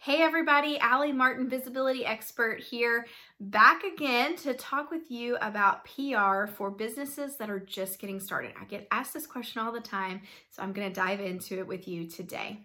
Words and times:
Hey 0.00 0.22
everybody, 0.22 0.78
Allie 0.78 1.10
Martin, 1.10 1.50
visibility 1.50 2.06
expert 2.06 2.60
here, 2.60 3.06
back 3.40 3.82
again 3.82 4.36
to 4.36 4.54
talk 4.54 4.92
with 4.92 5.10
you 5.10 5.36
about 5.40 5.84
PR 5.84 6.46
for 6.46 6.70
businesses 6.70 7.36
that 7.38 7.50
are 7.50 7.58
just 7.58 7.98
getting 7.98 8.20
started. 8.20 8.52
I 8.60 8.64
get 8.64 8.86
asked 8.92 9.12
this 9.12 9.26
question 9.26 9.60
all 9.60 9.72
the 9.72 9.80
time, 9.80 10.20
so 10.50 10.62
I'm 10.62 10.72
going 10.72 10.88
to 10.88 10.94
dive 10.94 11.18
into 11.18 11.58
it 11.58 11.66
with 11.66 11.88
you 11.88 12.06
today. 12.06 12.64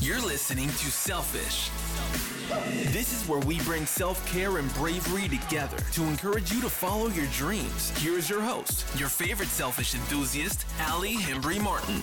You're 0.00 0.24
listening 0.24 0.68
to 0.68 0.90
Selfish. 0.90 1.68
This 2.92 3.12
is 3.12 3.28
where 3.28 3.40
we 3.40 3.58
bring 3.62 3.84
self 3.84 4.24
care 4.30 4.58
and 4.58 4.72
bravery 4.74 5.28
together 5.28 5.78
to 5.94 6.04
encourage 6.04 6.52
you 6.52 6.60
to 6.60 6.70
follow 6.70 7.08
your 7.08 7.26
dreams. 7.32 7.90
Here 7.98 8.16
is 8.16 8.30
your 8.30 8.40
host, 8.40 8.86
your 8.96 9.08
favorite 9.08 9.48
selfish 9.48 9.96
enthusiast, 9.96 10.64
Allie 10.78 11.16
Hembry 11.16 11.60
Martin. 11.60 12.00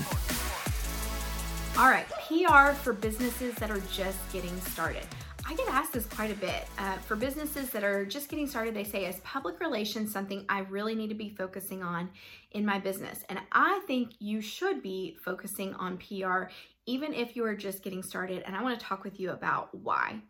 All 1.78 1.90
right, 1.90 2.06
PR 2.30 2.74
for 2.74 2.94
businesses 2.94 3.56
that 3.56 3.72
are 3.72 3.82
just 3.92 4.20
getting 4.32 4.56
started. 4.62 5.02
I 5.48 5.56
get 5.56 5.68
asked 5.70 5.94
this 5.94 6.06
quite 6.06 6.30
a 6.30 6.36
bit. 6.36 6.68
Uh, 6.78 6.94
for 6.98 7.16
businesses 7.16 7.72
that 7.72 7.84
are 7.84 8.06
just 8.06 8.30
getting 8.30 8.46
started, 8.46 8.76
they 8.76 8.84
say, 8.84 9.06
is 9.06 9.20
public 9.22 9.60
relations 9.60 10.14
something 10.14 10.46
I 10.48 10.60
really 10.60 10.94
need 10.94 11.08
to 11.08 11.16
be 11.16 11.30
focusing 11.30 11.82
on 11.82 12.12
in 12.52 12.64
my 12.64 12.78
business? 12.78 13.24
And 13.30 13.40
I 13.52 13.82
think 13.88 14.12
you 14.20 14.42
should 14.42 14.84
be 14.84 15.18
focusing 15.26 15.74
on 15.74 15.98
PR 15.98 16.52
even 16.86 17.16
if 17.16 17.36
you 17.36 17.46
are 17.46 17.56
just 17.56 17.82
getting 17.82 18.04
started. 18.04 18.44
And 18.46 18.56
I 18.56 18.62
want 18.62 18.80
to 18.80 18.86
talk 18.86 19.04
with 19.04 19.20
you 19.20 19.32
about 19.32 19.74
why. 19.74 20.22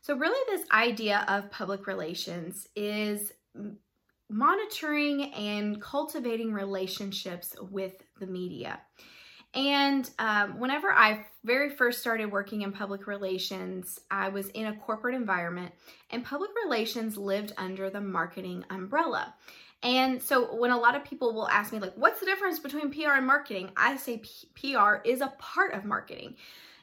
So, 0.00 0.16
really, 0.16 0.40
this 0.48 0.66
idea 0.70 1.26
of 1.28 1.50
public 1.50 1.86
relations 1.86 2.66
is 2.74 3.30
monitoring 4.30 5.34
and 5.34 5.82
cultivating 5.82 6.50
relationships 6.54 7.54
with 7.60 7.92
the 8.18 8.26
media. 8.26 8.80
And 9.54 10.08
um, 10.18 10.58
whenever 10.58 10.90
I 10.90 11.26
very 11.44 11.68
first 11.68 12.00
started 12.00 12.32
working 12.32 12.62
in 12.62 12.72
public 12.72 13.06
relations, 13.06 14.00
I 14.10 14.30
was 14.30 14.48
in 14.48 14.66
a 14.66 14.76
corporate 14.76 15.14
environment, 15.14 15.72
and 16.10 16.24
public 16.24 16.50
relations 16.64 17.18
lived 17.18 17.52
under 17.58 17.90
the 17.90 18.00
marketing 18.00 18.64
umbrella. 18.70 19.34
And 19.82 20.22
so 20.22 20.54
when 20.54 20.70
a 20.70 20.78
lot 20.78 20.94
of 20.94 21.04
people 21.04 21.34
will 21.34 21.48
ask 21.48 21.72
me, 21.72 21.80
like, 21.80 21.94
what's 21.96 22.20
the 22.20 22.26
difference 22.26 22.60
between 22.60 22.90
PR 22.90 23.12
and 23.12 23.26
marketing? 23.26 23.70
I 23.76 23.96
say 23.96 24.18
P- 24.18 24.74
PR 24.74 24.96
is 25.04 25.20
a 25.20 25.34
part 25.38 25.74
of 25.74 25.84
marketing. 25.84 26.36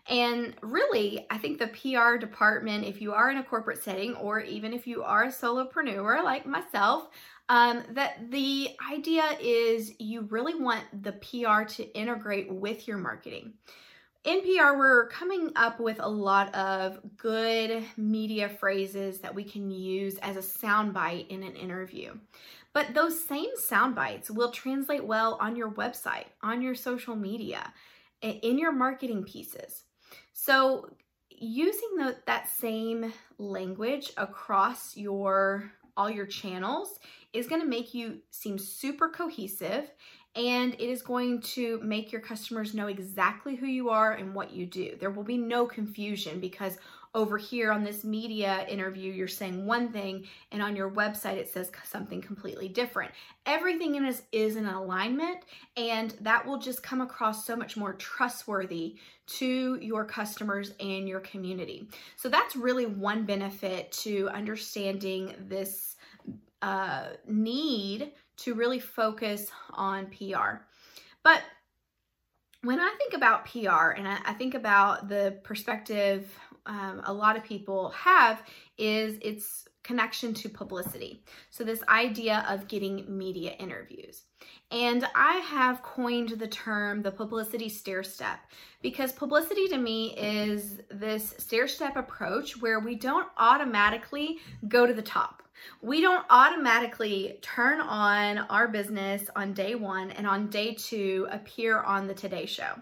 And 0.10 0.56
really, 0.64 1.28
I 1.30 1.38
think 1.38 1.60
the 1.60 1.68
PR 1.68 2.18
department, 2.18 2.84
if 2.84 3.00
you 3.00 3.14
are 3.14 3.30
in 3.30 3.38
a 3.38 3.44
corporate 3.44 3.84
setting 3.84 4.16
or 4.16 4.40
even 4.42 4.74
if 4.74 4.88
you 4.88 5.04
are 5.04 5.26
a 5.26 5.28
solopreneur 5.28 6.24
like 6.24 6.48
myself, 6.48 7.10
um, 7.48 7.84
that 7.92 8.32
the 8.32 8.72
idea 8.92 9.24
is 9.40 9.94
you 10.00 10.22
really 10.22 10.56
want 10.56 10.84
the 11.04 11.12
PR 11.12 11.64
to 11.76 11.84
integrate 11.96 12.52
with 12.52 12.88
your 12.88 12.98
marketing. 12.98 13.54
In 14.24 14.42
PR, 14.42 14.78
we're 14.78 15.08
coming 15.10 15.52
up 15.56 15.80
with 15.80 16.00
a 16.00 16.10
lot 16.10 16.54
of 16.56 17.00
good 17.16 17.84
media 17.96 18.50
phrases 18.50 19.20
that 19.20 19.34
we 19.34 19.44
can 19.44 19.70
use 19.70 20.18
as 20.18 20.38
a 20.38 20.40
soundbite 20.40 21.28
in 21.30 21.44
an 21.44 21.56
interview. 21.56 22.14
But 22.74 22.94
those 22.94 23.24
same 23.24 23.50
sound 23.56 23.96
bites 23.96 24.30
will 24.30 24.52
translate 24.52 25.06
well 25.06 25.38
on 25.40 25.56
your 25.56 25.72
website, 25.72 26.26
on 26.42 26.62
your 26.62 26.76
social 26.76 27.16
media, 27.16 27.74
in 28.22 28.58
your 28.58 28.72
marketing 28.72 29.24
pieces. 29.24 29.84
So, 30.34 30.90
using 31.30 31.90
the, 31.98 32.18
that 32.26 32.50
same 32.50 33.14
language 33.38 34.12
across 34.18 34.98
your 34.98 35.72
all 35.96 36.10
your 36.10 36.26
channels 36.26 37.00
is 37.34 37.48
going 37.48 37.62
to 37.62 37.68
make 37.68 37.94
you 37.94 38.20
seem 38.32 38.58
super 38.58 39.10
cohesive 39.10 39.92
and 40.36 40.74
it 40.76 40.90
is 40.90 41.02
going 41.02 41.42
to 41.42 41.80
make 41.84 42.12
your 42.12 42.22
customers 42.22 42.74
know 42.74 42.88
exactly 42.88 43.56
who 43.56 43.66
you 43.66 43.90
are 43.90 44.14
and 44.14 44.34
what 44.34 44.54
you 44.54 44.66
do. 44.66 44.96
There 45.00 45.10
will 45.10 45.24
be 45.24 45.38
no 45.38 45.66
confusion 45.66 46.40
because 46.40 46.78
over 47.16 47.38
here 47.38 47.72
on 47.72 47.84
this 47.84 48.04
media 48.04 48.66
interview, 48.70 49.12
you're 49.12 49.28
saying 49.28 49.66
one 49.66 49.92
thing, 49.92 50.26
and 50.52 50.62
on 50.62 50.76
your 50.76 50.92
website, 50.92 51.38
it 51.38 51.50
says 51.50 51.72
something 51.84 52.22
completely 52.22 52.68
different. 52.68 53.12
Everything 53.46 53.96
in 53.96 54.06
this 54.06 54.22
is 54.32 54.56
in 54.56 54.68
alignment, 54.68 55.40
and 55.76 56.12
that 56.22 56.46
will 56.46 56.60
just 56.60 56.84
come 56.84 57.02
across 57.02 57.46
so 57.46 57.56
much 57.56 57.76
more 57.76 57.94
trustworthy 57.94 58.98
to 59.26 59.80
your 59.82 60.06
customers 60.06 60.74
and 60.80 61.08
your 61.08 61.20
community. 61.22 61.90
So, 62.16 62.30
that's 62.30 62.56
really 62.56 62.86
one 62.86 63.26
benefit 63.26 63.92
to 64.04 64.30
understanding 64.30 65.34
this 65.48 65.96
uh, 66.62 67.08
need 67.28 68.12
to 68.38 68.54
really 68.54 68.80
focus 68.80 69.50
on 69.72 70.08
PR. 70.08 70.64
But 71.24 71.42
when 72.64 72.80
I 72.80 72.94
think 72.98 73.14
about 73.14 73.46
PR 73.46 73.92
and 73.92 74.08
I, 74.08 74.18
I 74.26 74.34
think 74.34 74.54
about 74.54 75.08
the 75.08 75.40
perspective 75.44 76.30
um, 76.66 77.02
a 77.06 77.14
lot 77.14 77.38
of 77.38 77.44
people 77.44 77.90
have 77.90 78.44
is 78.78 79.18
its 79.22 79.68
connection 79.84 80.34
to 80.36 80.50
publicity. 80.50 81.24
So, 81.50 81.64
this 81.64 81.84
idea 81.88 82.46
of 82.48 82.68
getting 82.68 83.06
media 83.08 83.52
interviews. 83.60 84.24
And 84.72 85.06
I 85.16 85.38
have 85.38 85.82
coined 85.82 86.30
the 86.30 86.48
term 86.48 87.02
the 87.02 87.12
publicity 87.12 87.70
stair 87.70 88.04
step 88.04 88.40
because 88.82 89.12
publicity 89.12 89.68
to 89.70 89.78
me 89.78 90.16
is 90.16 90.82
this 90.92 91.34
stair 91.38 91.68
step 91.68 91.96
approach 91.96 92.62
where 92.62 92.80
we 92.80 92.96
don't 92.96 93.28
automatically 93.38 94.38
go 94.68 94.86
to 94.86 94.94
the 94.94 95.02
top. 95.02 95.44
We 95.82 96.02
don't 96.02 96.26
automatically 96.30 97.40
turn 97.42 97.82
on 97.82 98.38
our 98.38 98.68
business 98.68 99.30
on 99.36 99.54
day 99.54 99.76
one 99.76 100.12
and 100.12 100.26
on 100.26 100.50
day 100.50 100.74
two 100.74 101.28
appear 101.32 101.82
on 101.82 102.08
the 102.08 102.14
Today 102.14 102.46
Show. 102.46 102.80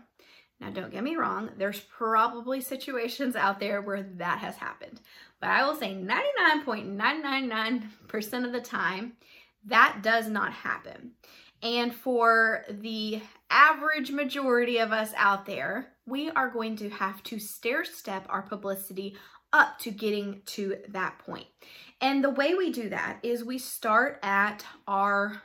Now, 0.59 0.71
don't 0.71 0.91
get 0.91 1.03
me 1.03 1.15
wrong, 1.15 1.51
there's 1.57 1.79
probably 1.79 2.61
situations 2.61 3.35
out 3.35 3.59
there 3.59 3.81
where 3.81 4.01
that 4.17 4.39
has 4.39 4.55
happened. 4.55 5.01
But 5.39 5.51
I 5.51 5.63
will 5.63 5.75
say 5.75 5.93
99.999% 5.93 8.45
of 8.45 8.51
the 8.51 8.61
time, 8.61 9.13
that 9.65 9.99
does 10.01 10.27
not 10.27 10.51
happen. 10.51 11.11
And 11.61 11.93
for 11.93 12.65
the 12.69 13.21
average 13.49 14.11
majority 14.11 14.79
of 14.79 14.91
us 14.91 15.13
out 15.15 15.45
there, 15.45 15.93
we 16.05 16.29
are 16.31 16.49
going 16.49 16.75
to 16.77 16.89
have 16.89 17.21
to 17.23 17.39
stair 17.39 17.85
step 17.85 18.25
our 18.29 18.41
publicity 18.41 19.15
up 19.53 19.79
to 19.79 19.91
getting 19.91 20.41
to 20.45 20.77
that 20.89 21.19
point. 21.19 21.47
And 22.01 22.23
the 22.23 22.29
way 22.29 22.53
we 22.53 22.71
do 22.71 22.89
that 22.89 23.19
is 23.23 23.43
we 23.43 23.57
start 23.57 24.19
at 24.21 24.63
our 24.87 25.41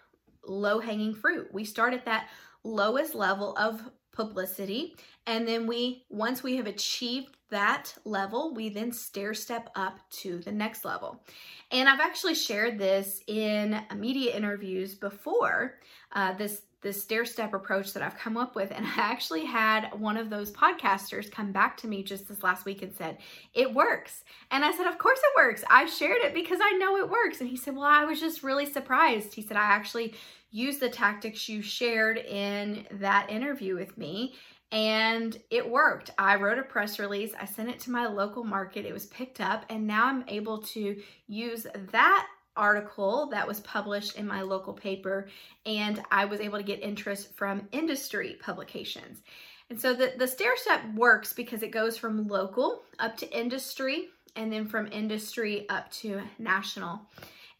low 0.46 0.80
hanging 0.80 1.14
fruit. 1.14 1.48
We 1.52 1.64
start 1.64 1.94
at 1.94 2.04
that 2.06 2.28
lowest 2.64 3.14
level 3.14 3.56
of 3.56 3.82
publicity. 4.12 4.94
And 5.26 5.46
then 5.46 5.66
we, 5.66 6.04
once 6.10 6.42
we 6.42 6.56
have 6.56 6.66
achieved 6.66 7.36
that 7.50 7.94
level, 8.04 8.54
we 8.54 8.68
then 8.68 8.92
stair 8.92 9.34
step 9.34 9.70
up 9.74 9.98
to 10.10 10.38
the 10.38 10.52
next 10.52 10.84
level. 10.84 11.22
And 11.70 11.88
I've 11.88 12.00
actually 12.00 12.34
shared 12.34 12.78
this 12.78 13.20
in 13.26 13.80
media 13.96 14.36
interviews 14.36 14.94
before, 14.94 15.78
uh, 16.12 16.34
this 16.34 16.62
this 16.82 17.00
stair 17.00 17.24
step 17.24 17.54
approach 17.54 17.92
that 17.92 18.02
I've 18.02 18.18
come 18.18 18.36
up 18.36 18.54
with. 18.56 18.72
And 18.72 18.84
I 18.84 18.92
actually 18.96 19.44
had 19.44 19.88
one 19.98 20.16
of 20.16 20.30
those 20.30 20.50
podcasters 20.50 21.30
come 21.30 21.52
back 21.52 21.76
to 21.78 21.86
me 21.86 22.02
just 22.02 22.28
this 22.28 22.42
last 22.42 22.64
week 22.64 22.82
and 22.82 22.92
said, 22.92 23.18
It 23.54 23.72
works. 23.72 24.24
And 24.50 24.64
I 24.64 24.72
said, 24.72 24.86
Of 24.86 24.98
course 24.98 25.20
it 25.20 25.36
works. 25.36 25.64
I 25.70 25.86
shared 25.86 26.22
it 26.22 26.34
because 26.34 26.58
I 26.60 26.72
know 26.72 26.96
it 26.96 27.08
works. 27.08 27.40
And 27.40 27.48
he 27.48 27.56
said, 27.56 27.76
Well, 27.76 27.84
I 27.84 28.04
was 28.04 28.20
just 28.20 28.42
really 28.42 28.66
surprised. 28.66 29.34
He 29.34 29.42
said, 29.42 29.56
I 29.56 29.62
actually 29.62 30.14
use 30.52 30.78
the 30.78 30.88
tactics 30.88 31.48
you 31.48 31.62
shared 31.62 32.18
in 32.18 32.86
that 32.92 33.28
interview 33.28 33.74
with 33.74 33.98
me 33.98 34.34
and 34.70 35.38
it 35.50 35.68
worked. 35.68 36.10
I 36.18 36.36
wrote 36.36 36.58
a 36.58 36.62
press 36.62 36.98
release, 36.98 37.32
I 37.38 37.44
sent 37.44 37.68
it 37.68 37.80
to 37.80 37.90
my 37.90 38.06
local 38.06 38.42
market, 38.42 38.86
it 38.86 38.92
was 38.92 39.06
picked 39.06 39.40
up, 39.40 39.66
and 39.68 39.86
now 39.86 40.06
I'm 40.06 40.24
able 40.28 40.62
to 40.62 40.96
use 41.28 41.66
that 41.90 42.26
article 42.56 43.28
that 43.30 43.46
was 43.46 43.60
published 43.60 44.16
in 44.16 44.26
my 44.26 44.40
local 44.40 44.72
paper, 44.72 45.28
and 45.66 46.02
I 46.10 46.24
was 46.24 46.40
able 46.40 46.58
to 46.58 46.64
get 46.64 46.82
interest 46.82 47.34
from 47.36 47.68
industry 47.72 48.38
publications. 48.40 49.20
And 49.68 49.78
so 49.78 49.92
the, 49.92 50.14
the 50.16 50.26
stair 50.26 50.56
step 50.56 50.80
works 50.94 51.34
because 51.34 51.62
it 51.62 51.70
goes 51.70 51.98
from 51.98 52.26
local 52.26 52.82
up 52.98 53.16
to 53.18 53.38
industry, 53.38 54.08
and 54.36 54.50
then 54.50 54.66
from 54.66 54.90
industry 54.90 55.68
up 55.68 55.90
to 55.90 56.22
national. 56.38 57.02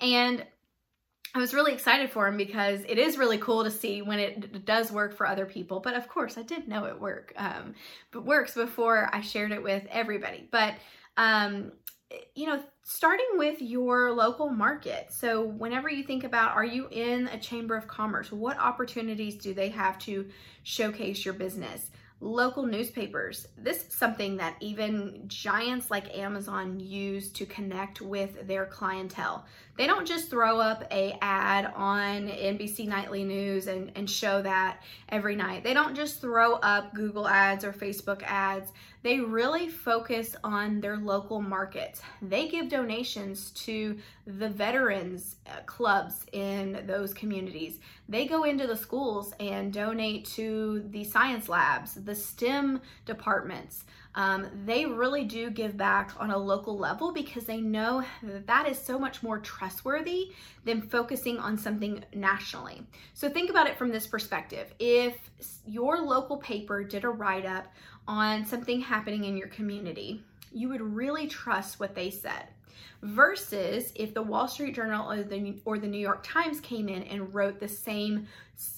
And 0.01 0.47
I 1.35 1.39
was 1.39 1.55
really 1.55 1.73
excited 1.73 2.11
for 2.11 2.29
him 2.29 2.37
because 2.37 2.81
it 2.87 2.99
is 2.99 3.17
really 3.17 3.39
cool 3.39 3.65
to 3.65 3.71
see 3.71 4.03
when 4.03 4.19
it 4.19 4.67
does 4.67 4.93
work 4.93 5.17
for 5.17 5.27
other 5.27 5.47
people. 5.47 5.81
But 5.81 5.95
of 5.95 6.07
course, 6.07 6.37
I 6.37 6.43
did 6.43 6.69
know 6.69 6.85
it 6.85 7.01
work, 7.01 7.33
um, 7.37 7.75
but 8.11 8.25
works 8.25 8.55
before 8.55 9.09
I 9.13 9.23
shared 9.23 9.53
it 9.53 9.63
with 9.63 9.85
everybody. 9.91 10.47
But 10.51 10.75
um, 11.17 11.73
you 12.35 12.47
know, 12.47 12.63
starting 12.83 13.27
with 13.35 13.61
your 13.61 14.13
local 14.13 14.51
market. 14.51 15.07
So, 15.11 15.43
whenever 15.43 15.89
you 15.89 16.03
think 16.05 16.25
about 16.25 16.53
are 16.53 16.65
you 16.65 16.89
in 16.91 17.29
a 17.29 17.39
chamber 17.39 17.77
of 17.77 17.87
commerce, 17.87 18.31
what 18.33 18.59
opportunities 18.59 19.37
do 19.37 19.55
they 19.55 19.69
have 19.71 19.99
to 20.01 20.29
showcase 20.63 21.25
your 21.25 21.35
business? 21.35 21.91
Local 22.23 22.65
newspapers. 22.65 23.49
This 23.59 23.89
is 23.89 23.95
something 23.95 24.37
that 24.37 24.57
even 24.61 25.25
giants 25.27 25.91
like 25.91 26.17
Amazon 26.17 26.79
use 26.79 27.31
to 27.33 27.45
connect 27.45 28.01
with 28.01 28.47
their 28.47 28.65
clientele. 28.65 29.45
They 29.77 29.87
don't 29.87 30.07
just 30.07 30.31
throw 30.31 30.61
up 30.61 30.85
a 30.93 31.19
ad 31.21 31.73
on 31.75 32.29
NBC 32.29 32.87
Nightly 32.87 33.25
News 33.25 33.67
and, 33.67 33.91
and 33.97 34.09
show 34.09 34.41
that 34.43 34.83
every 35.09 35.35
night. 35.35 35.65
They 35.65 35.75
don't 35.75 35.97
just 35.97 36.21
throw 36.21 36.55
up 36.57 36.95
Google 36.95 37.27
ads 37.27 37.65
or 37.65 37.73
Facebook 37.73 38.23
ads. 38.25 38.71
they 39.03 39.19
really 39.19 39.69
focus 39.69 40.37
on 40.45 40.81
their 40.81 40.99
local 40.99 41.41
markets. 41.41 42.03
They 42.21 42.47
give 42.47 42.69
donations 42.69 43.51
to 43.67 43.99
the 44.27 44.49
veterans 44.49 45.37
uh, 45.47 45.63
clubs 45.67 46.25
in 46.33 46.85
those 46.87 47.13
communities. 47.13 47.81
They 48.13 48.27
go 48.27 48.45
into 48.45 48.67
the 48.67 48.77
schools 48.77 49.33
and 49.41 49.73
donate 49.73 50.27
to 50.37 50.85
the 50.91 51.03
science 51.03 51.49
labs, 51.49 51.95
the 51.95 52.15
STEM 52.15 52.83
departments. 53.07 53.85
Um, 54.15 54.49
they 54.67 54.85
really 54.85 55.25
do 55.25 55.49
give 55.49 55.79
back 55.79 56.13
on 56.19 56.31
a 56.31 56.37
local 56.37 56.77
level 56.77 57.15
because 57.15 57.47
they 57.47 57.63
know 57.63 58.05
that 58.23 58.47
that 58.47 58.69
is 58.69 58.77
so 58.79 58.99
much 58.99 59.23
more 59.23 59.39
trustworthy 59.39 60.33
than 60.67 60.83
focusing 60.83 61.39
on 61.39 61.57
something 61.57 62.05
nationally. 62.13 62.83
So 63.15 63.31
think 63.31 63.49
about 63.49 63.67
it 63.67 63.79
from 63.79 63.89
this 63.89 64.07
perspective. 64.07 64.75
If 64.79 65.17
your 65.65 66.03
local 66.03 66.37
paper 66.37 66.85
did 66.85 67.05
a 67.05 67.09
write 67.09 67.47
up 67.47 67.73
on 68.07 68.45
something 68.45 68.83
happening 68.83 69.25
in 69.25 69.39
your 69.39 69.49
community, 69.49 70.23
you 70.53 70.69
would 70.69 70.83
really 70.83 71.29
trust 71.29 71.81
what 71.81 71.95
they 71.95 72.11
said. 72.11 72.45
Versus 73.03 73.93
if 73.95 74.15
the 74.15 74.23
Wall 74.23 74.49
Street 74.49 74.75
Journal 74.75 75.11
or 75.11 75.23
the, 75.23 75.61
or 75.65 75.79
the 75.79 75.87
New 75.87 75.99
York 75.99 76.23
Times 76.23 76.61
came 76.61 76.89
in 76.89 77.03
and 77.05 77.35
wrote 77.35 77.59
the 77.59 77.69
same 77.69 78.27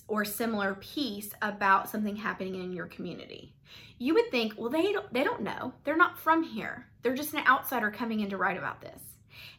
or 0.08 0.24
similar 0.24 0.74
piece 0.76 1.30
about 1.42 1.88
something 1.88 2.16
happening 2.16 2.54
in 2.56 2.72
your 2.72 2.86
community. 2.86 3.52
You 3.98 4.14
would 4.14 4.30
think, 4.30 4.54
well, 4.56 4.70
they 4.70 4.92
don't, 4.92 5.12
they 5.12 5.24
don't 5.24 5.42
know. 5.42 5.72
They're 5.84 5.96
not 5.96 6.18
from 6.18 6.42
here. 6.42 6.86
They're 7.02 7.14
just 7.14 7.34
an 7.34 7.46
outsider 7.46 7.90
coming 7.90 8.20
in 8.20 8.30
to 8.30 8.36
write 8.36 8.56
about 8.56 8.80
this. 8.80 9.00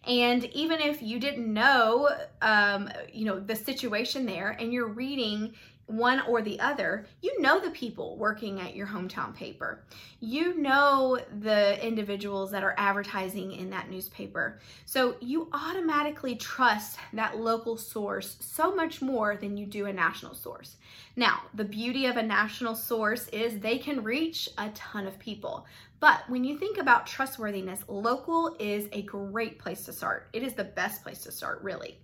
And 0.07 0.45
even 0.45 0.79
if 0.81 1.01
you 1.01 1.19
didn't 1.19 1.51
know, 1.51 2.09
um, 2.41 2.89
you 3.11 3.25
know, 3.25 3.39
the 3.39 3.55
situation 3.55 4.25
there, 4.25 4.51
and 4.59 4.71
you're 4.71 4.87
reading 4.87 5.53
one 5.87 6.21
or 6.21 6.41
the 6.41 6.59
other, 6.59 7.05
you 7.21 7.39
know 7.41 7.59
the 7.59 7.69
people 7.71 8.17
working 8.17 8.59
at 8.59 8.75
your 8.75 8.87
hometown 8.87 9.35
paper. 9.35 9.83
You 10.19 10.59
know 10.59 11.19
the 11.41 11.85
individuals 11.85 12.51
that 12.51 12.63
are 12.63 12.73
advertising 12.77 13.51
in 13.51 13.69
that 13.69 13.89
newspaper. 13.89 14.59
So 14.85 15.15
you 15.19 15.47
automatically 15.53 16.35
trust 16.35 16.97
that 17.13 17.37
local 17.37 17.77
source 17.77 18.37
so 18.39 18.73
much 18.73 19.01
more 19.01 19.37
than 19.37 19.57
you 19.57 19.65
do 19.65 19.85
a 19.85 19.93
national 19.93 20.33
source. 20.33 20.77
Now, 21.15 21.43
the 21.53 21.63
beauty 21.63 22.07
of 22.07 22.17
a 22.17 22.23
national 22.23 22.75
source 22.75 23.27
is 23.29 23.59
they 23.59 23.77
can 23.77 24.03
reach 24.03 24.49
a 24.57 24.69
ton 24.69 25.05
of 25.05 25.19
people. 25.19 25.65
But 25.99 26.29
when 26.29 26.43
you 26.43 26.57
think 26.57 26.77
about 26.77 27.07
trustworthiness, 27.07 27.83
local 27.87 28.55
is 28.59 28.89
a 28.91 29.03
great 29.03 29.59
place 29.59 29.85
to 29.85 29.93
start. 29.93 30.29
It 30.33 30.43
is 30.43 30.53
the 30.53 30.63
best 30.63 31.03
place 31.03 31.21
to 31.23 31.31
start, 31.31 31.61
really. 31.63 31.97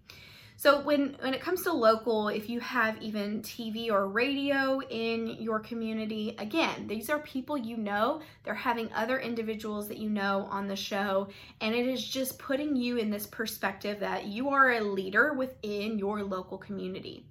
So 0.61 0.79
when, 0.79 1.17
when 1.21 1.33
it 1.33 1.41
comes 1.41 1.63
to 1.63 1.73
local, 1.73 2.27
if 2.27 2.47
you 2.47 2.59
have 2.59 3.01
even 3.01 3.41
TV 3.41 3.89
or 3.89 4.07
radio 4.07 4.79
in 4.91 5.25
your 5.39 5.59
community, 5.59 6.35
again, 6.37 6.85
these 6.85 7.09
are 7.09 7.17
people 7.17 7.57
you 7.57 7.77
know. 7.77 8.21
They're 8.43 8.53
having 8.53 8.93
other 8.93 9.17
individuals 9.17 9.87
that 9.87 9.97
you 9.97 10.07
know 10.07 10.47
on 10.51 10.67
the 10.67 10.75
show. 10.75 11.29
And 11.61 11.73
it 11.73 11.87
is 11.87 12.07
just 12.07 12.37
putting 12.37 12.75
you 12.75 12.97
in 12.97 13.09
this 13.09 13.25
perspective 13.25 14.01
that 14.01 14.25
you 14.25 14.49
are 14.49 14.73
a 14.73 14.81
leader 14.81 15.33
within 15.33 15.97
your 15.97 16.21
local 16.21 16.59
community. 16.59 17.25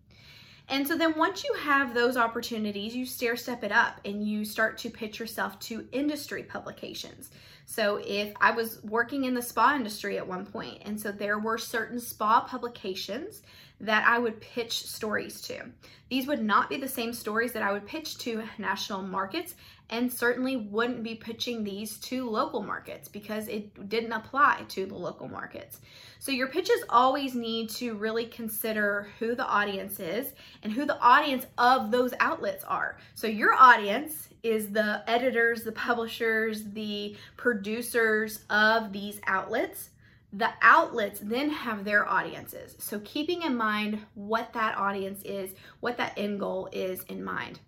And 0.69 0.87
so 0.87 0.99
then 0.99 1.17
once 1.17 1.45
you 1.45 1.55
have 1.55 1.95
those 1.95 2.17
opportunities, 2.17 2.97
you 2.97 3.07
stair 3.07 3.37
step 3.37 3.63
it 3.63 3.71
up 3.71 4.01
and 4.05 4.27
you 4.27 4.45
start 4.45 4.77
to 4.79 4.91
pitch 4.91 5.21
yourself 5.21 5.57
to 5.61 5.87
industry 5.93 6.43
publications. 6.43 7.31
So 7.71 8.03
if 8.05 8.33
I 8.41 8.51
was 8.51 8.83
working 8.83 9.27
in 9.27 9.35
the 9.35 9.41
spa 9.41 9.77
industry 9.77 10.19
at 10.19 10.27
one 10.27 10.45
point, 10.45 10.83
and 10.85 11.01
so 11.01 11.13
there 11.13 11.39
were 11.39 11.57
certain 11.57 12.01
spa 12.01 12.41
publications 12.41 13.43
that 13.81 14.05
I 14.09 14.19
would 14.19 14.41
pitch 14.41 14.89
stories 14.89 15.41
to. 15.43 15.67
These 16.09 16.27
would 16.27 16.43
not 16.43 16.69
be 16.69 16.79
the 16.79 16.89
same 16.89 17.13
stories 17.13 17.53
that 17.53 17.63
I 17.63 17.71
would 17.71 17.87
pitch 17.87 18.19
to 18.19 18.43
national 18.59 19.03
markets 19.03 19.55
and 19.91 20.13
certainly 20.13 20.57
wouldn't 20.57 21.03
be 21.03 21.15
pitching 21.15 21.63
these 21.63 21.99
to 21.99 22.29
local 22.29 22.63
markets 22.63 23.09
because 23.09 23.49
it 23.49 23.89
didn't 23.89 24.13
apply 24.13 24.63
to 24.69 24.87
the 24.87 24.95
local 24.95 25.29
markets. 25.29 25.81
So 26.21 26.33
your 26.33 26.49
pitches 26.49 26.83
always 26.89 27.35
need 27.35 27.71
to 27.71 27.95
really 27.95 28.27
consider 28.27 29.09
who 29.19 29.35
the 29.35 29.47
audience 29.47 30.01
is 30.01 30.33
and 30.63 30.73
who 30.73 30.87
the 30.87 30.99
audience 31.01 31.47
of 31.59 31.91
those 31.91 32.15
outlets 32.21 32.65
are. 32.65 32.99
So 33.15 33.27
your 33.27 33.55
audience 33.55 34.29
is 34.43 34.71
the 34.71 35.03
editors, 35.07 35.65
the 35.65 35.73
publishers, 35.73 36.65
the 36.65 37.17
producers 37.37 38.45
of 38.49 38.93
these 38.93 39.21
outlets 39.27 39.91
the 40.33 40.51
outlets 40.63 41.19
then 41.21 41.51
have 41.51 41.85
their 41.85 42.09
audiences. 42.09 42.77
So 42.79 43.01
keeping 43.01 43.43
in 43.43 43.57
mind 43.57 43.99
what 44.15 44.53
that 44.53 44.77
audience 44.77 45.23
is, 45.25 45.55
what 45.81 45.97
that 45.97 46.17
end 46.17 46.39
goal 46.39 46.69
is 46.73 47.03
in 47.05 47.25
mind. 47.25 47.59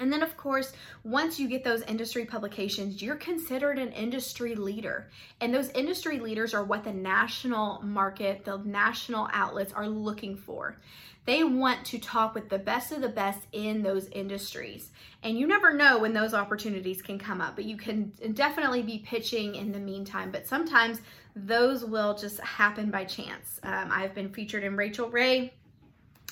And 0.00 0.10
then, 0.10 0.22
of 0.22 0.34
course, 0.38 0.72
once 1.04 1.38
you 1.38 1.46
get 1.46 1.62
those 1.62 1.82
industry 1.82 2.24
publications, 2.24 3.02
you're 3.02 3.16
considered 3.16 3.78
an 3.78 3.92
industry 3.92 4.54
leader. 4.54 5.10
And 5.42 5.54
those 5.54 5.68
industry 5.70 6.18
leaders 6.18 6.54
are 6.54 6.64
what 6.64 6.84
the 6.84 6.92
national 6.92 7.82
market, 7.82 8.46
the 8.46 8.56
national 8.64 9.28
outlets 9.34 9.74
are 9.74 9.86
looking 9.86 10.36
for. 10.36 10.78
They 11.26 11.44
want 11.44 11.84
to 11.86 11.98
talk 11.98 12.34
with 12.34 12.48
the 12.48 12.58
best 12.58 12.92
of 12.92 13.02
the 13.02 13.10
best 13.10 13.40
in 13.52 13.82
those 13.82 14.08
industries. 14.08 14.90
And 15.22 15.38
you 15.38 15.46
never 15.46 15.74
know 15.74 15.98
when 15.98 16.14
those 16.14 16.32
opportunities 16.32 17.02
can 17.02 17.18
come 17.18 17.42
up, 17.42 17.54
but 17.54 17.66
you 17.66 17.76
can 17.76 18.10
definitely 18.32 18.82
be 18.82 19.04
pitching 19.06 19.54
in 19.54 19.70
the 19.70 19.78
meantime. 19.78 20.30
But 20.30 20.46
sometimes 20.46 21.02
those 21.36 21.84
will 21.84 22.14
just 22.14 22.40
happen 22.40 22.90
by 22.90 23.04
chance. 23.04 23.60
Um, 23.62 23.90
I've 23.92 24.14
been 24.14 24.32
featured 24.32 24.64
in 24.64 24.76
Rachael 24.76 25.10
Ray 25.10 25.52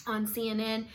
on 0.07 0.27
CNN 0.27 0.87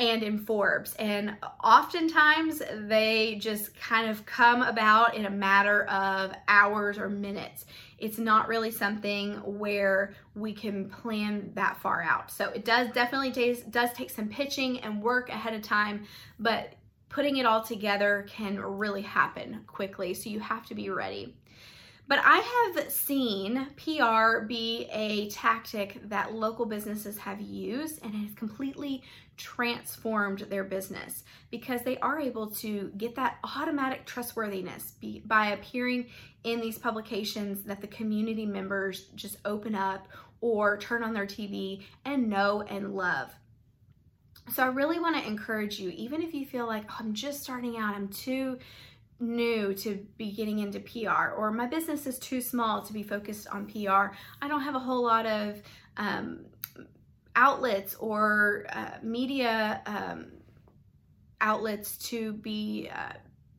and 0.00 0.22
in 0.22 0.38
Forbes. 0.38 0.94
And 0.94 1.36
oftentimes 1.62 2.62
they 2.88 3.36
just 3.38 3.78
kind 3.78 4.08
of 4.08 4.24
come 4.24 4.62
about 4.62 5.14
in 5.14 5.26
a 5.26 5.30
matter 5.30 5.84
of 5.84 6.32
hours 6.48 6.98
or 6.98 7.10
minutes. 7.10 7.66
It's 7.98 8.16
not 8.18 8.48
really 8.48 8.70
something 8.70 9.34
where 9.44 10.14
we 10.34 10.54
can 10.54 10.88
plan 10.88 11.52
that 11.54 11.80
far 11.82 12.02
out. 12.02 12.30
So 12.30 12.48
it 12.48 12.64
does 12.64 12.88
definitely 12.92 13.54
does 13.68 13.92
take 13.92 14.08
some 14.10 14.28
pitching 14.28 14.80
and 14.80 15.02
work 15.02 15.28
ahead 15.28 15.52
of 15.52 15.60
time, 15.60 16.06
but 16.38 16.72
putting 17.10 17.36
it 17.36 17.44
all 17.44 17.62
together 17.62 18.24
can 18.26 18.58
really 18.58 19.02
happen 19.02 19.60
quickly. 19.66 20.14
So 20.14 20.30
you 20.30 20.40
have 20.40 20.64
to 20.66 20.74
be 20.74 20.88
ready. 20.88 21.36
But 22.10 22.18
I 22.24 22.72
have 22.74 22.90
seen 22.90 23.68
PR 23.76 24.44
be 24.44 24.88
a 24.90 25.28
tactic 25.28 26.00
that 26.08 26.34
local 26.34 26.66
businesses 26.66 27.16
have 27.18 27.40
used 27.40 28.02
and 28.02 28.12
it 28.12 28.18
has 28.18 28.34
completely 28.34 29.04
transformed 29.36 30.40
their 30.40 30.64
business 30.64 31.22
because 31.52 31.82
they 31.82 31.98
are 31.98 32.18
able 32.18 32.50
to 32.50 32.90
get 32.96 33.14
that 33.14 33.38
automatic 33.44 34.06
trustworthiness 34.06 34.94
by 35.24 35.52
appearing 35.52 36.06
in 36.42 36.60
these 36.60 36.78
publications 36.78 37.62
that 37.62 37.80
the 37.80 37.86
community 37.86 38.44
members 38.44 39.04
just 39.14 39.36
open 39.44 39.76
up 39.76 40.08
or 40.40 40.78
turn 40.78 41.04
on 41.04 41.14
their 41.14 41.26
TV 41.26 41.84
and 42.04 42.28
know 42.28 42.62
and 42.62 42.92
love. 42.96 43.30
So 44.52 44.64
I 44.64 44.66
really 44.66 44.98
want 44.98 45.16
to 45.16 45.24
encourage 45.24 45.78
you, 45.78 45.90
even 45.90 46.22
if 46.22 46.34
you 46.34 46.44
feel 46.44 46.66
like 46.66 46.82
oh, 46.90 46.96
I'm 46.98 47.14
just 47.14 47.40
starting 47.40 47.76
out, 47.76 47.94
I'm 47.94 48.08
too 48.08 48.58
new 49.20 49.74
to 49.74 50.04
be 50.16 50.32
getting 50.32 50.60
into 50.60 50.80
PR 50.80 51.34
or 51.36 51.50
my 51.50 51.66
business 51.66 52.06
is 52.06 52.18
too 52.18 52.40
small 52.40 52.82
to 52.82 52.92
be 52.92 53.02
focused 53.02 53.46
on 53.48 53.66
PR. 53.66 54.14
I 54.42 54.48
don't 54.48 54.62
have 54.62 54.74
a 54.74 54.78
whole 54.78 55.02
lot 55.02 55.26
of 55.26 55.62
um, 55.96 56.46
outlets 57.36 57.94
or 57.96 58.66
uh, 58.72 58.98
media 59.02 59.82
um, 59.86 60.26
outlets 61.40 61.96
to 62.08 62.32
be 62.34 62.90
uh, 62.94 63.12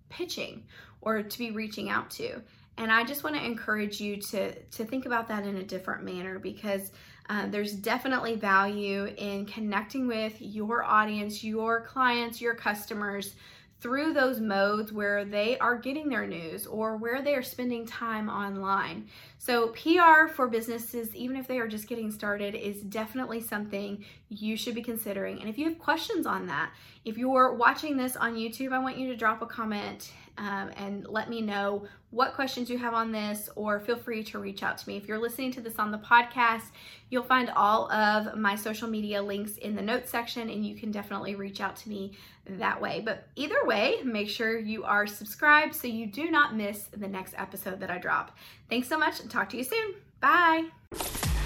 pitching 0.09 0.63
or 1.01 1.23
to 1.23 1.37
be 1.37 1.51
reaching 1.51 1.89
out 1.89 2.09
to. 2.11 2.41
And 2.77 2.91
I 2.91 3.03
just 3.03 3.23
want 3.23 3.35
to 3.35 3.43
encourage 3.43 3.99
you 3.99 4.17
to, 4.17 4.55
to 4.55 4.85
think 4.85 5.05
about 5.05 5.27
that 5.27 5.45
in 5.45 5.57
a 5.57 5.63
different 5.63 6.03
manner 6.03 6.39
because 6.39 6.91
uh, 7.29 7.47
there's 7.47 7.73
definitely 7.73 8.35
value 8.35 9.05
in 9.17 9.45
connecting 9.45 10.07
with 10.07 10.35
your 10.41 10.83
audience, 10.83 11.43
your 11.43 11.81
clients, 11.81 12.41
your 12.41 12.55
customers 12.55 13.35
through 13.81 14.13
those 14.13 14.39
modes 14.39 14.93
where 14.93 15.25
they 15.25 15.57
are 15.57 15.75
getting 15.75 16.07
their 16.07 16.27
news 16.27 16.67
or 16.67 16.95
where 16.95 17.21
they 17.21 17.33
are 17.33 17.41
spending 17.41 17.85
time 17.85 18.29
online. 18.29 19.07
So, 19.39 19.69
PR 19.69 20.31
for 20.31 20.47
businesses, 20.47 21.13
even 21.15 21.35
if 21.35 21.47
they 21.47 21.57
are 21.57 21.67
just 21.67 21.87
getting 21.87 22.11
started, 22.11 22.53
is 22.53 22.81
definitely 22.83 23.41
something 23.41 24.05
you 24.29 24.55
should 24.55 24.75
be 24.75 24.83
considering. 24.83 25.39
And 25.39 25.49
if 25.49 25.57
you 25.57 25.65
have 25.67 25.79
questions 25.79 26.27
on 26.27 26.45
that, 26.45 26.71
if 27.03 27.17
you're 27.17 27.55
watching 27.55 27.97
this 27.97 28.15
on 28.15 28.35
YouTube, 28.35 28.71
I 28.71 28.79
want 28.79 28.97
you 28.97 29.07
to 29.07 29.17
drop 29.17 29.41
a 29.41 29.47
comment 29.47 30.11
um, 30.37 30.71
and 30.77 31.07
let 31.07 31.29
me 31.29 31.41
know 31.41 31.85
what 32.09 32.33
questions 32.33 32.69
you 32.69 32.77
have 32.77 32.93
on 32.93 33.11
this, 33.11 33.49
or 33.55 33.79
feel 33.79 33.95
free 33.95 34.23
to 34.23 34.39
reach 34.39 34.63
out 34.63 34.77
to 34.77 34.87
me. 34.87 34.97
If 34.97 35.07
you're 35.07 35.19
listening 35.19 35.51
to 35.53 35.61
this 35.61 35.79
on 35.79 35.91
the 35.91 35.97
podcast, 35.97 36.71
you'll 37.09 37.23
find 37.23 37.49
all 37.51 37.91
of 37.91 38.37
my 38.37 38.55
social 38.55 38.89
media 38.89 39.21
links 39.21 39.57
in 39.57 39.75
the 39.75 39.81
notes 39.81 40.09
section, 40.09 40.49
and 40.49 40.65
you 40.65 40.75
can 40.75 40.91
definitely 40.91 41.35
reach 41.35 41.61
out 41.61 41.75
to 41.77 41.89
me 41.89 42.17
that 42.45 42.81
way. 42.81 43.01
But 43.03 43.27
either 43.35 43.63
way, 43.63 44.01
make 44.03 44.29
sure 44.29 44.59
you 44.59 44.83
are 44.83 45.07
subscribed 45.07 45.75
so 45.75 45.87
you 45.87 46.05
do 46.05 46.29
not 46.29 46.55
miss 46.55 46.83
the 46.85 47.07
next 47.07 47.33
episode 47.37 47.79
that 47.79 47.89
I 47.89 47.97
drop. 47.97 48.37
Thanks 48.69 48.87
so 48.87 48.97
much 48.97 49.19
and 49.19 49.29
talk 49.29 49.49
to 49.49 49.57
you 49.57 49.63
soon. 49.63 49.95
Bye. 50.19 50.65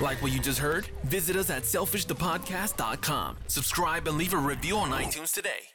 Like 0.01 0.22
what 0.22 0.32
you 0.32 0.39
just 0.39 0.60
heard? 0.60 0.88
Visit 1.04 1.36
us 1.36 1.50
at 1.50 1.63
selfishthepodcast.com. 1.63 3.38
Subscribe 3.48 4.08
and 4.08 4.18
leave 4.18 4.34
a 4.34 4.38
review 4.38 4.77
on 4.77 4.92
iTunes 4.92 5.34
today. 5.34 5.75